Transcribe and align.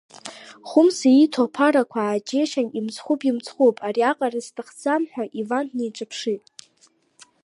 Хәымса 0.69 1.09
ииҭо 1.11 1.39
аԥарақәа, 1.45 1.99
ааџьеишьан, 2.03 2.67
имцхәуп, 2.79 3.21
имцхәуп, 3.29 3.77
ари 3.87 4.01
аҟара 4.11 4.39
сҭахӡам 4.45 5.03
ҳәа 5.11 5.23
Иван 5.41 5.65
днеиҿаԥшит. 5.71 6.43